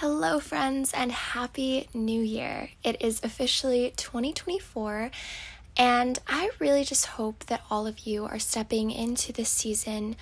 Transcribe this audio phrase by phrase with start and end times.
[0.00, 2.70] Hello, friends, and happy new year.
[2.84, 5.10] It is officially 2024,
[5.76, 10.14] and I really just hope that all of you are stepping into this season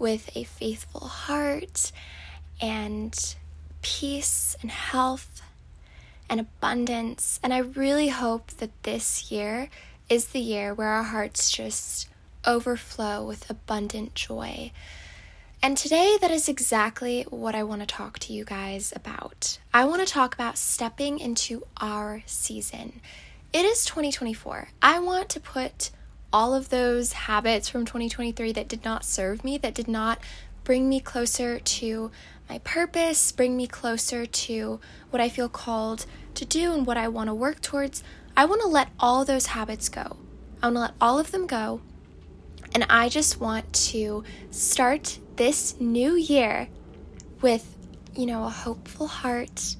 [0.00, 1.92] with a faithful heart
[2.60, 3.14] and
[3.82, 5.42] peace and health
[6.28, 7.38] and abundance.
[7.40, 9.68] And I really hope that this year
[10.08, 12.08] is the year where our hearts just
[12.44, 14.72] overflow with abundant joy.
[15.62, 19.58] And today, that is exactly what I want to talk to you guys about.
[19.74, 23.02] I want to talk about stepping into our season.
[23.52, 24.68] It is 2024.
[24.80, 25.90] I want to put
[26.32, 30.18] all of those habits from 2023 that did not serve me, that did not
[30.64, 32.10] bring me closer to
[32.48, 34.80] my purpose, bring me closer to
[35.10, 38.02] what I feel called to do and what I want to work towards.
[38.34, 40.16] I want to let all those habits go.
[40.62, 41.82] I want to let all of them go.
[42.72, 46.68] And I just want to start this new year
[47.40, 47.74] with,
[48.14, 49.74] you know, a hopeful heart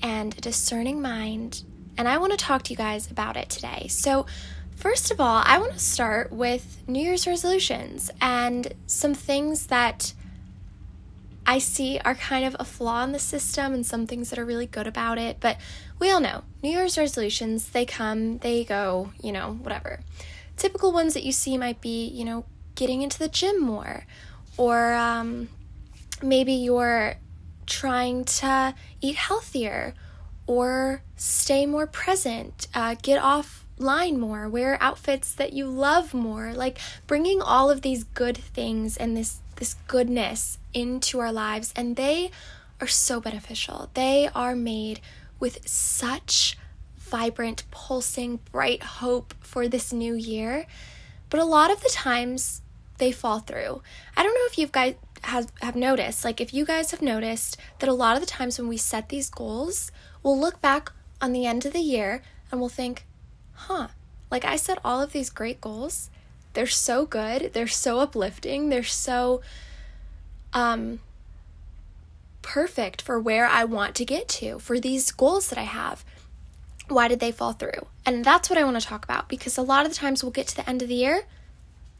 [0.00, 1.64] and a discerning mind.
[1.98, 3.88] And I want to talk to you guys about it today.
[3.88, 4.26] So,
[4.76, 10.12] first of all, I want to start with New Year's resolutions and some things that
[11.44, 14.44] I see are kind of a flaw in the system and some things that are
[14.44, 15.38] really good about it.
[15.40, 15.56] But
[15.98, 19.98] we all know New Year's resolutions, they come, they go, you know, whatever.
[20.56, 22.44] Typical ones that you see might be, you know,
[22.76, 24.06] getting into the gym more
[24.60, 25.48] or um,
[26.22, 27.14] maybe you're
[27.64, 29.94] trying to eat healthier
[30.46, 36.76] or stay more present, uh, get offline more, wear outfits that you love more, like
[37.06, 42.30] bringing all of these good things and this this goodness into our lives, and they
[42.82, 43.88] are so beneficial.
[43.94, 45.00] They are made
[45.38, 46.58] with such
[46.98, 50.66] vibrant, pulsing, bright hope for this new year.
[51.30, 52.60] But a lot of the times,
[53.00, 53.82] they fall through.
[54.16, 57.56] I don't know if you guys have, have noticed, like if you guys have noticed
[57.80, 59.90] that a lot of the times when we set these goals,
[60.22, 63.04] we'll look back on the end of the year and we'll think,
[63.52, 63.88] huh,
[64.30, 66.10] like I set all of these great goals.
[66.52, 69.40] They're so good, they're so uplifting, they're so
[70.52, 71.00] um
[72.42, 76.04] perfect for where I want to get to, for these goals that I have.
[76.88, 77.86] Why did they fall through?
[78.04, 80.32] And that's what I want to talk about because a lot of the times we'll
[80.32, 81.24] get to the end of the year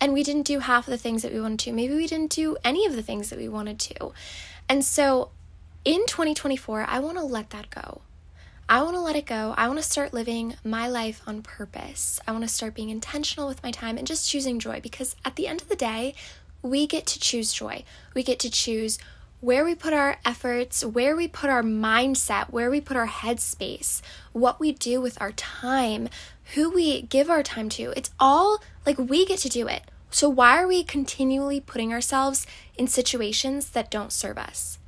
[0.00, 1.72] and we didn't do half of the things that we wanted to.
[1.72, 4.12] Maybe we didn't do any of the things that we wanted to.
[4.68, 5.30] And so
[5.84, 8.02] in 2024, I want to let that go.
[8.68, 9.52] I want to let it go.
[9.56, 12.20] I want to start living my life on purpose.
[12.26, 15.34] I want to start being intentional with my time and just choosing joy because at
[15.34, 16.14] the end of the day,
[16.62, 17.84] we get to choose joy.
[18.14, 18.98] We get to choose
[19.40, 24.02] where we put our efforts, where we put our mindset, where we put our headspace,
[24.32, 26.08] what we do with our time,
[26.54, 27.92] who we give our time to.
[27.96, 29.82] It's all like we get to do it.
[30.10, 34.78] So, why are we continually putting ourselves in situations that don't serve us?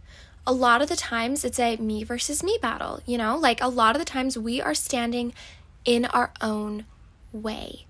[0.44, 3.38] A lot of the times it's a me versus me battle, you know?
[3.38, 5.32] Like a lot of the times we are standing
[5.84, 6.86] in our own
[7.32, 7.86] way.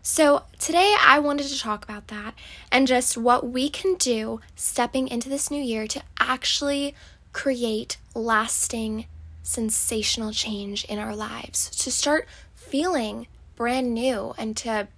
[0.00, 2.34] So, today I wanted to talk about that
[2.72, 6.94] and just what we can do stepping into this new year to actually
[7.32, 9.06] create lasting,
[9.42, 14.88] sensational change in our lives, to start feeling brand new and to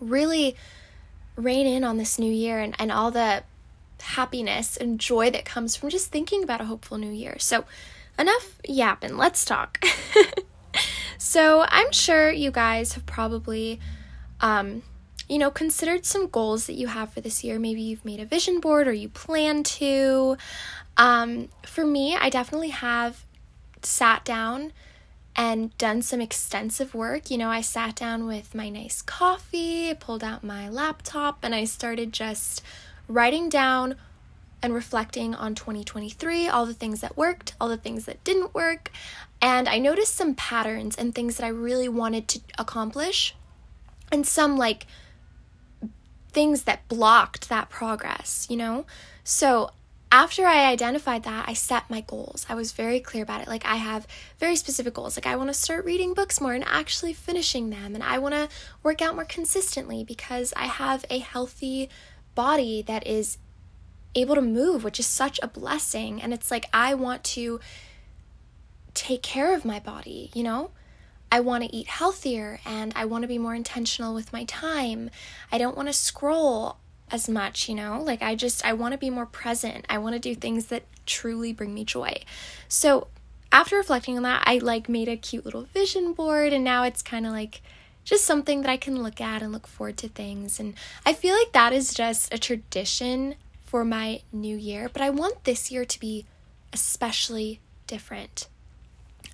[0.00, 0.56] really
[1.36, 3.42] rein in on this new year and, and all the
[4.00, 7.36] happiness and joy that comes from just thinking about a hopeful new year.
[7.38, 7.64] So,
[8.18, 9.84] enough yapping, let's talk.
[11.18, 13.80] so, I'm sure you guys have probably,
[14.40, 14.82] um,
[15.28, 17.58] you know, considered some goals that you have for this year.
[17.58, 20.36] Maybe you've made a vision board or you plan to.
[20.96, 23.24] Um, for me, I definitely have
[23.82, 24.72] sat down
[25.36, 27.30] and done some extensive work.
[27.30, 31.64] You know, I sat down with my nice coffee, pulled out my laptop, and I
[31.64, 32.62] started just
[33.08, 33.96] writing down
[34.62, 38.90] and reflecting on 2023, all the things that worked, all the things that didn't work.
[39.42, 43.34] And I noticed some patterns and things that I really wanted to accomplish,
[44.10, 44.86] and some like
[46.30, 48.86] things that blocked that progress, you know?
[49.22, 49.70] So
[50.14, 52.46] after I identified that, I set my goals.
[52.48, 53.48] I was very clear about it.
[53.48, 54.06] Like, I have
[54.38, 55.16] very specific goals.
[55.16, 57.96] Like, I want to start reading books more and actually finishing them.
[57.96, 58.48] And I want to
[58.84, 61.90] work out more consistently because I have a healthy
[62.36, 63.38] body that is
[64.14, 66.22] able to move, which is such a blessing.
[66.22, 67.58] And it's like, I want to
[68.94, 70.70] take care of my body, you know?
[71.32, 75.10] I want to eat healthier and I want to be more intentional with my time.
[75.50, 76.78] I don't want to scroll
[77.14, 78.02] as much, you know?
[78.02, 79.86] Like I just I want to be more present.
[79.88, 82.22] I want to do things that truly bring me joy.
[82.68, 83.06] So,
[83.52, 87.02] after reflecting on that, I like made a cute little vision board and now it's
[87.02, 87.62] kind of like
[88.04, 90.58] just something that I can look at and look forward to things.
[90.58, 90.74] And
[91.06, 95.44] I feel like that is just a tradition for my new year, but I want
[95.44, 96.26] this year to be
[96.72, 98.48] especially different.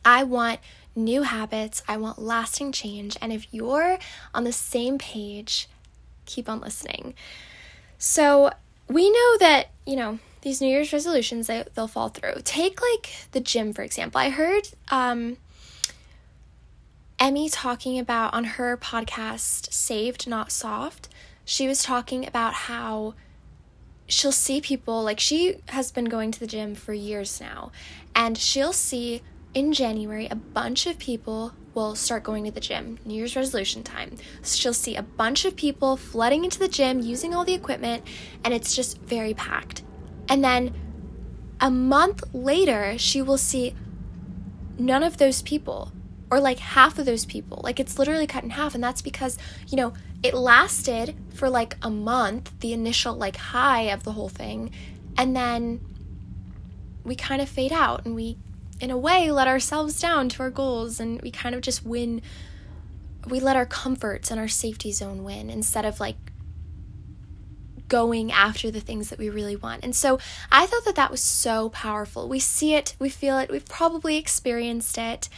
[0.04, 0.60] I want
[0.94, 3.16] new habits, I want lasting change.
[3.22, 3.98] And if you're
[4.34, 5.68] on the same page,
[6.26, 7.14] keep on listening.
[8.00, 8.50] So,
[8.88, 12.36] we know that, you know, these New Year's resolutions they, they'll fall through.
[12.44, 14.20] Take like the gym for example.
[14.20, 15.36] I heard um
[17.18, 21.10] Emmy talking about on her podcast Saved Not Soft.
[21.44, 23.14] She was talking about how
[24.06, 27.70] she'll see people like she has been going to the gym for years now
[28.16, 29.22] and she'll see
[29.54, 33.82] in January a bunch of people will start going to the gym, New Year's resolution
[33.82, 34.16] time.
[34.42, 38.04] She'll see a bunch of people flooding into the gym using all the equipment,
[38.44, 39.82] and it's just very packed.
[40.28, 40.74] And then
[41.60, 43.74] a month later, she will see
[44.78, 45.92] none of those people,
[46.30, 47.60] or like half of those people.
[47.62, 48.74] Like it's literally cut in half.
[48.74, 49.36] And that's because,
[49.68, 49.92] you know,
[50.22, 54.70] it lasted for like a month, the initial like high of the whole thing.
[55.16, 55.80] And then
[57.04, 58.38] we kind of fade out and we
[58.80, 62.22] in a way, let ourselves down to our goals and we kind of just win.
[63.28, 66.16] We let our comforts and our safety zone win instead of like
[67.90, 69.84] going after the things that we really want.
[69.84, 70.18] And so
[70.50, 72.28] I thought that that was so powerful.
[72.28, 75.28] We see it, we feel it, we've probably experienced it.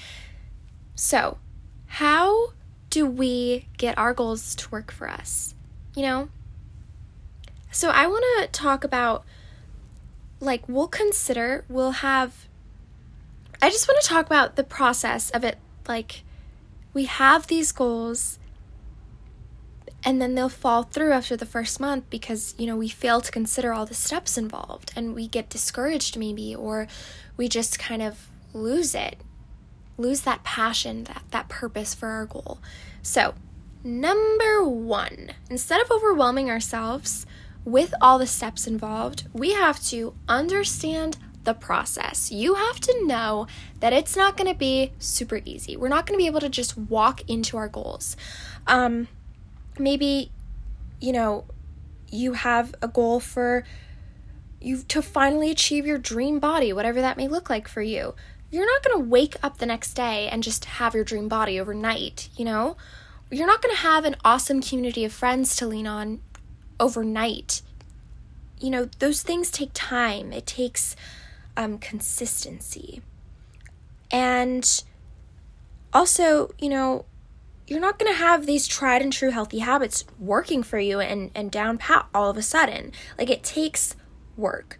[0.95, 1.39] So,
[1.87, 2.53] how
[2.91, 5.55] do we get our goals to work for us?
[5.97, 6.29] You know?
[7.71, 9.25] So, I want to talk about
[10.39, 12.47] like, we'll consider, we'll have
[13.63, 15.57] I just want to talk about the process of it.
[15.87, 16.25] Like,
[16.93, 18.41] we have these goals,
[20.03, 23.31] and then they'll fall through after the first month because, you know, we fail to
[23.31, 26.89] consider all the steps involved and we get discouraged, maybe, or
[27.37, 29.19] we just kind of lose it,
[29.97, 32.59] lose that passion, that, that purpose for our goal.
[33.01, 33.35] So,
[33.85, 37.27] number one, instead of overwhelming ourselves
[37.65, 42.31] with all the steps involved, we have to understand the process.
[42.31, 43.47] You have to know
[43.81, 45.77] that it's not going to be super easy.
[45.77, 48.17] We're not going to be able to just walk into our goals.
[48.67, 49.09] Um,
[49.79, 50.31] maybe,
[51.01, 51.45] you know,
[52.11, 53.65] you have a goal for
[54.61, 58.15] you to finally achieve your dream body, whatever that may look like for you.
[58.51, 61.59] You're not going to wake up the next day and just have your dream body
[61.59, 62.77] overnight, you know?
[63.31, 66.21] You're not going to have an awesome community of friends to lean on
[66.79, 67.63] overnight.
[68.61, 70.33] You know, those things take time.
[70.35, 70.95] It takes
[71.57, 73.03] um, consistency.
[74.11, 74.83] And
[75.93, 77.07] also, you know,
[77.67, 81.31] you're not going to have these tried and true healthy habits working for you and,
[81.35, 82.93] and down pat all of a sudden.
[83.19, 83.97] Like, it takes
[84.37, 84.79] work.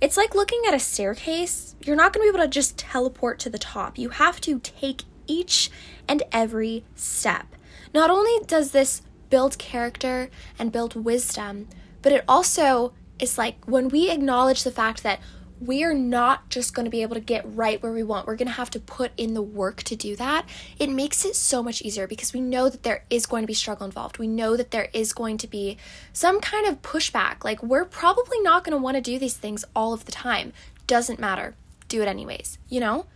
[0.00, 1.74] It's like looking at a staircase.
[1.80, 3.98] You're not going to be able to just teleport to the top.
[3.98, 5.70] You have to take each
[6.06, 7.46] and every step.
[7.94, 11.68] Not only does this build character and build wisdom,
[12.02, 15.20] but it also is like when we acknowledge the fact that
[15.60, 18.26] we are not just going to be able to get right where we want.
[18.26, 20.46] We're going to have to put in the work to do that.
[20.78, 23.54] It makes it so much easier because we know that there is going to be
[23.54, 24.18] struggle involved.
[24.18, 25.78] We know that there is going to be
[26.12, 27.42] some kind of pushback.
[27.44, 30.52] Like, we're probably not going to want to do these things all of the time.
[30.86, 31.54] Doesn't matter.
[31.88, 33.06] Do it anyways, you know?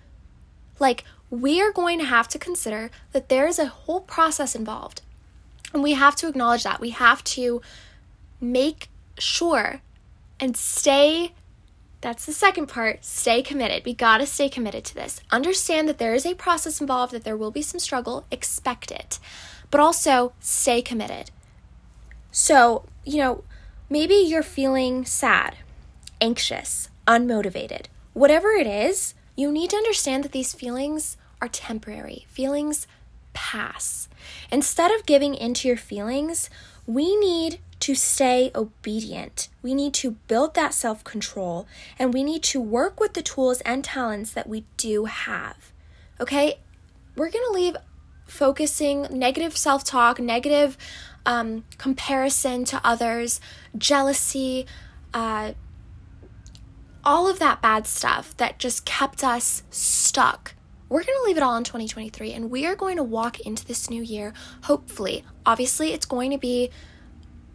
[0.78, 5.02] Like, we are going to have to consider that there is a whole process involved.
[5.72, 6.81] And we have to acknowledge that.
[6.81, 7.60] We have to
[8.40, 8.88] make
[9.19, 9.82] sure
[10.40, 11.32] and stay
[12.00, 13.05] that's the second part.
[13.05, 13.85] Stay committed.
[13.85, 15.20] We gotta stay committed to this.
[15.31, 18.26] Understand that there is a process involved, that there will be some struggle.
[18.30, 19.19] Expect it.
[19.71, 21.30] But also stay committed.
[22.33, 23.45] So, you know,
[23.88, 25.57] maybe you're feeling sad,
[26.21, 27.87] anxious, unmotivated.
[28.14, 32.26] Whatever it is, you need to understand that these feelings are temporary.
[32.28, 32.87] Feelings
[33.33, 34.09] pass.
[34.50, 36.50] Instead of giving into your feelings,
[36.87, 39.49] we need to stay obedient.
[39.62, 41.66] We need to build that self control
[41.99, 45.72] and we need to work with the tools and talents that we do have.
[46.20, 46.58] Okay?
[47.16, 47.76] We're to leave
[48.26, 50.76] focusing negative self talk, negative
[51.26, 53.40] um, comparison to others,
[53.76, 54.66] jealousy,
[55.12, 55.52] uh,
[57.02, 60.54] all of that bad stuff that just kept us stuck.
[60.88, 63.64] We're going to leave it all in 2023 and we are going to walk into
[63.64, 64.34] this new year,
[64.64, 65.25] hopefully.
[65.46, 66.70] Obviously, it's going to be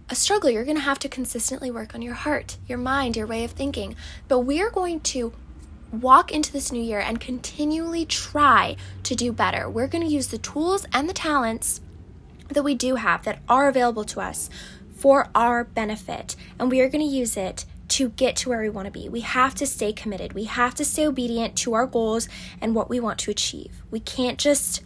[0.09, 0.49] a struggle.
[0.49, 3.51] You're going to have to consistently work on your heart, your mind, your way of
[3.51, 3.95] thinking.
[4.27, 5.33] But we are going to
[5.91, 9.69] walk into this new year and continually try to do better.
[9.69, 11.81] We're going to use the tools and the talents
[12.49, 14.49] that we do have that are available to us
[14.95, 18.69] for our benefit, and we are going to use it to get to where we
[18.69, 19.07] want to be.
[19.09, 20.33] We have to stay committed.
[20.33, 22.27] We have to stay obedient to our goals
[22.59, 23.83] and what we want to achieve.
[23.91, 24.81] We can't just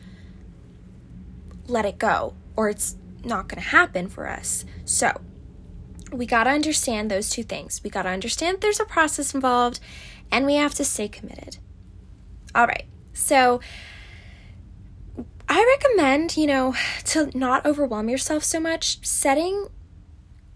[1.67, 4.65] let it go or it's not going to happen for us.
[4.85, 5.21] So,
[6.11, 7.81] we got to understand those two things.
[7.83, 9.79] We got to understand there's a process involved
[10.31, 11.57] and we have to stay committed.
[12.55, 12.85] All right.
[13.13, 13.59] So
[15.47, 19.67] I recommend, you know, to not overwhelm yourself so much, setting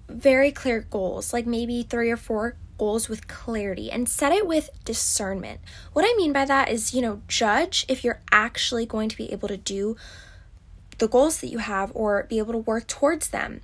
[0.07, 4.69] very clear goals, like maybe three or four goals with clarity and set it with
[4.83, 5.61] discernment.
[5.93, 9.31] What I mean by that is, you know, judge if you're actually going to be
[9.31, 9.95] able to do
[10.97, 13.61] the goals that you have or be able to work towards them.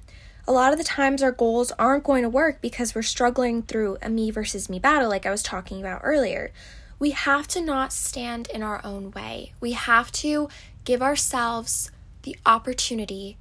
[0.48, 3.98] A lot of the times, our goals aren't going to work because we're struggling through
[4.02, 6.52] a me versus me battle, like I was talking about earlier.
[6.98, 9.54] We have to not stand in our own way.
[9.60, 10.50] We have to
[10.86, 11.92] give ourselves
[12.24, 13.38] the opportunity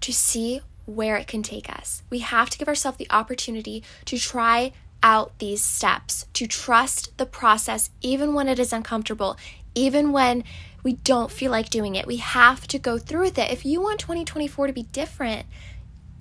[0.00, 2.02] to see where it can take us.
[2.10, 4.72] We have to give ourselves the opportunity to try
[5.02, 9.36] out these steps, to trust the process, even when it is uncomfortable,
[9.74, 10.42] even when
[10.86, 12.06] we don't feel like doing it.
[12.06, 13.50] We have to go through with it.
[13.50, 15.46] If you want 2024 to be different,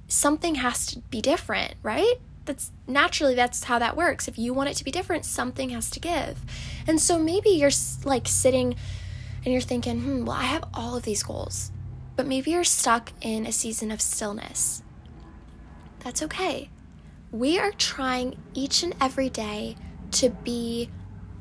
[0.08, 2.16] something has to be different, right?
[2.46, 4.28] That's naturally that's how that works.
[4.28, 6.40] If you want it to be different, something has to give.
[6.88, 8.76] And so maybe you're like sitting
[9.44, 11.72] and you're thinking, hmm, well, I have all of these goals
[12.16, 14.84] but maybe you're stuck in a season of stillness.
[16.00, 16.70] That's okay.
[17.32, 19.76] We are trying each and every day
[20.12, 20.90] to be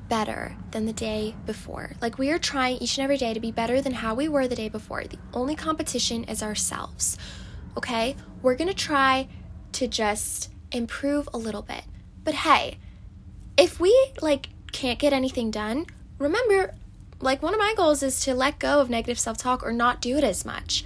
[0.08, 1.92] better than the day before.
[2.00, 4.46] Like we are trying each and every day to be better than how we were
[4.46, 5.04] the day before.
[5.04, 7.18] The only competition is ourselves.
[7.76, 8.16] Okay?
[8.42, 9.28] We're going to try
[9.72, 11.84] to just improve a little bit.
[12.22, 12.78] But hey,
[13.56, 15.86] if we like can't get anything done,
[16.18, 16.74] remember
[17.20, 20.16] like one of my goals is to let go of negative self-talk or not do
[20.16, 20.84] it as much.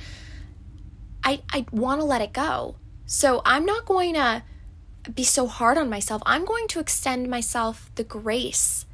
[1.24, 2.76] I I want to let it go.
[3.06, 4.42] So I'm not going to
[5.14, 6.22] be so hard on myself.
[6.26, 8.84] I'm going to extend myself the grace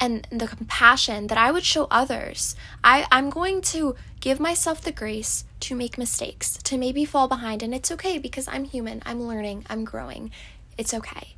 [0.00, 2.56] and the compassion that I would show others.
[2.82, 7.62] I, I'm going to give myself the grace to make mistakes, to maybe fall behind,
[7.62, 10.30] and it's okay because I'm human, I'm learning, I'm growing.
[10.78, 11.36] It's okay.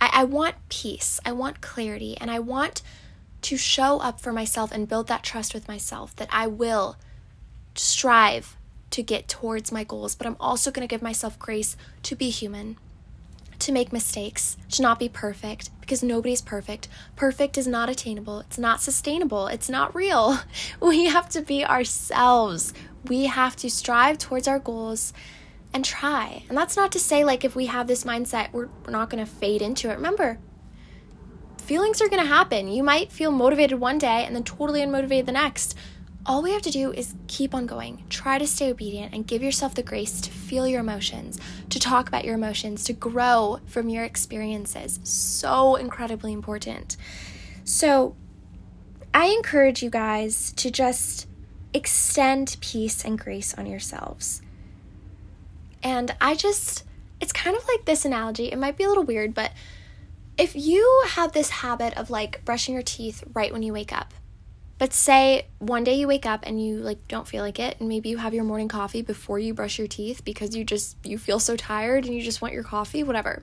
[0.00, 2.82] I, I want peace, I want clarity, and I want
[3.42, 6.96] to show up for myself and build that trust with myself that I will
[7.74, 8.56] strive
[8.90, 12.28] to get towards my goals, but I'm also going to give myself grace to be
[12.28, 12.76] human,
[13.60, 16.88] to make mistakes, to not be perfect, because nobody's perfect.
[17.16, 20.38] Perfect is not attainable, it's not sustainable, it's not real.
[20.80, 22.72] We have to be ourselves.
[23.06, 25.12] We have to strive towards our goals
[25.72, 26.44] and try.
[26.48, 29.24] And that's not to say, like, if we have this mindset, we're, we're not going
[29.24, 29.94] to fade into it.
[29.94, 30.38] Remember,
[31.58, 32.68] feelings are going to happen.
[32.68, 35.76] You might feel motivated one day and then totally unmotivated the next.
[36.26, 38.04] All we have to do is keep on going.
[38.10, 41.38] Try to stay obedient and give yourself the grace to feel your emotions,
[41.70, 45.00] to talk about your emotions, to grow from your experiences.
[45.02, 46.96] So incredibly important.
[47.64, 48.16] So,
[49.12, 51.26] I encourage you guys to just
[51.72, 54.42] extend peace and grace on yourselves.
[55.82, 56.84] And I just,
[57.20, 58.52] it's kind of like this analogy.
[58.52, 59.52] It might be a little weird, but
[60.38, 64.14] if you have this habit of like brushing your teeth right when you wake up,
[64.80, 67.88] but say one day you wake up and you like don't feel like it and
[67.90, 71.18] maybe you have your morning coffee before you brush your teeth because you just you
[71.18, 73.42] feel so tired and you just want your coffee, whatever.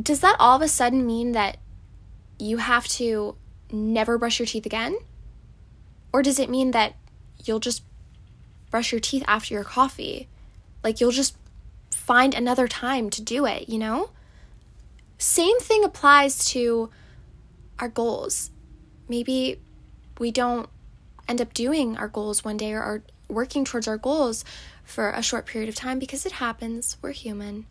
[0.00, 1.56] Does that all of a sudden mean that
[2.38, 3.34] you have to
[3.72, 4.96] never brush your teeth again?
[6.12, 6.94] Or does it mean that
[7.44, 7.82] you'll just
[8.70, 10.28] brush your teeth after your coffee?
[10.84, 11.36] Like you'll just
[11.90, 14.10] find another time to do it, you know?
[15.18, 16.90] Same thing applies to
[17.80, 18.52] our goals.
[19.08, 19.60] Maybe
[20.18, 20.68] we don't
[21.28, 24.44] end up doing our goals one day or are working towards our goals
[24.84, 26.96] for a short period of time because it happens.
[27.02, 27.66] We're human.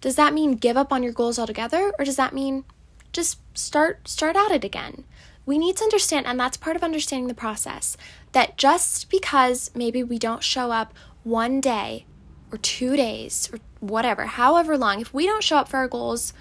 [0.00, 2.64] Does that mean give up on your goals altogether or does that mean
[3.12, 5.04] just start start at it again?
[5.46, 7.96] We need to understand and that's part of understanding the process
[8.32, 12.06] that just because maybe we don't show up one day
[12.50, 16.32] or 2 days or whatever, however long, if we don't show up for our goals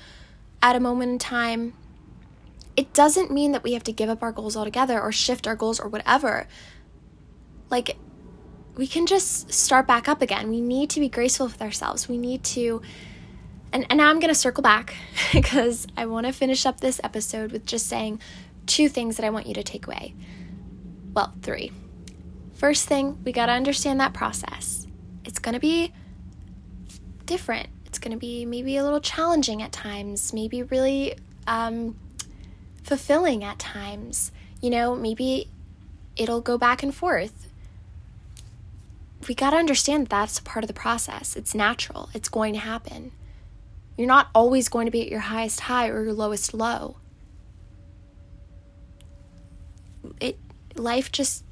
[0.61, 1.73] at a moment in time,
[2.75, 5.55] it doesn't mean that we have to give up our goals altogether or shift our
[5.55, 6.47] goals or whatever.
[7.69, 7.97] Like,
[8.75, 10.49] we can just start back up again.
[10.49, 12.07] We need to be graceful with ourselves.
[12.07, 12.81] We need to,
[13.71, 14.95] and, and now I'm going to circle back
[15.33, 18.19] because I want to finish up this episode with just saying
[18.65, 20.15] two things that I want you to take away.
[21.13, 21.71] Well, three.
[22.53, 24.87] First thing, we got to understand that process.
[25.25, 25.93] It's going to be
[27.25, 31.15] different It's going to be maybe a little challenging at times, maybe really
[31.47, 31.95] um,
[32.93, 34.31] fulfilling at times.
[34.61, 35.47] You know, maybe
[36.15, 37.49] it'll go back and forth.
[39.27, 41.35] We got to understand that that's part of the process.
[41.35, 43.11] It's natural, it's going to happen.
[43.97, 46.97] You're not always going to be at your highest high or your lowest low.
[50.19, 50.37] It
[50.75, 51.43] life just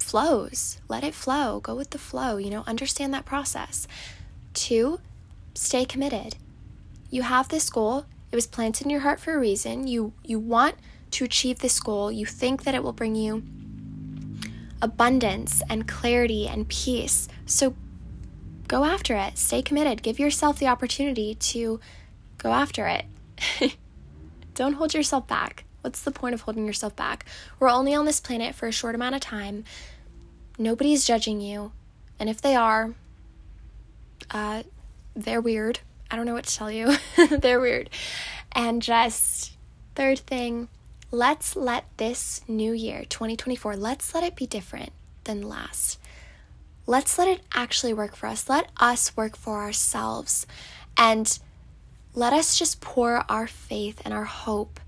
[0.00, 0.80] flows.
[0.88, 1.60] Let it flow.
[1.60, 3.86] Go with the flow, you know, understand that process.
[4.54, 4.98] Two,
[5.54, 6.34] stay committed.
[7.10, 9.86] You have this goal, It was planted in your heart for a reason.
[9.86, 10.76] You you want
[11.12, 12.12] to achieve this goal.
[12.12, 13.42] You think that it will bring you
[14.82, 17.28] abundance and clarity and peace.
[17.46, 17.74] So
[18.68, 19.36] go after it.
[19.36, 20.02] Stay committed.
[20.02, 21.80] Give yourself the opportunity to
[22.38, 23.04] go after it.
[24.54, 25.64] Don't hold yourself back.
[25.82, 27.24] What's the point of holding yourself back?
[27.58, 29.64] We're only on this planet for a short amount of time.
[30.58, 31.72] Nobody's judging you.
[32.18, 32.94] And if they are,
[34.30, 34.62] uh,
[35.16, 35.80] they're weird.
[36.10, 36.96] I don't know what to tell you.
[37.30, 37.90] they're weird.
[38.52, 39.52] And just
[39.94, 40.68] third thing,
[41.10, 44.92] let's let this new year, 2024, let's let it be different
[45.24, 45.98] than last.
[46.86, 48.48] Let's let it actually work for us.
[48.48, 50.46] Let us work for ourselves.
[50.96, 51.38] And
[52.14, 54.80] let us just pour our faith and our hope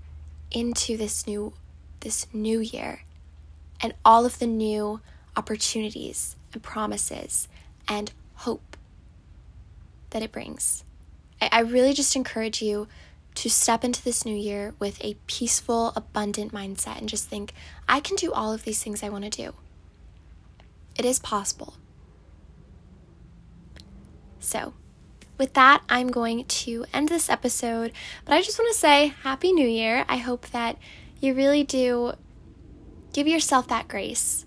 [0.51, 1.53] into this new
[2.01, 3.03] this new year
[3.79, 4.99] and all of the new
[5.37, 7.47] opportunities and promises
[7.87, 8.75] and hope
[10.09, 10.83] that it brings.
[11.51, 12.87] I, really just encourage you
[13.35, 17.53] to step into this new year with a peaceful, abundant mindset and just think,
[17.87, 19.53] I can do all of these things I want to do.
[20.95, 21.75] It is possible.
[24.39, 24.73] So,
[25.37, 27.91] with that, I'm going to end this episode.
[28.25, 30.05] But I just want to say Happy New Year.
[30.07, 30.77] I hope that
[31.19, 32.13] you really do
[33.13, 34.45] give yourself that grace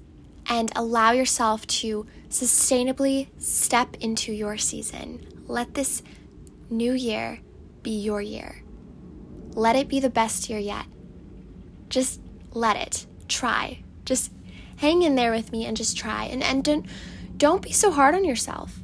[0.48, 5.26] and allow yourself to sustainably step into your season.
[5.46, 6.02] Let this
[6.70, 7.40] new year
[7.86, 8.62] be your year.
[9.54, 10.86] Let it be the best year yet.
[11.88, 12.20] Just
[12.52, 13.06] let it.
[13.28, 13.84] Try.
[14.04, 14.32] Just
[14.78, 16.24] hang in there with me and just try.
[16.24, 16.86] And, and don't,
[17.36, 18.80] don't be so hard on yourself.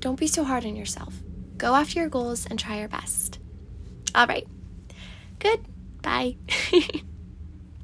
[0.00, 1.14] Don't be so hard on yourself.
[1.56, 3.38] Go after your goals and try your best.
[4.14, 4.46] All right.
[5.38, 5.60] Good.
[6.02, 6.36] Bye.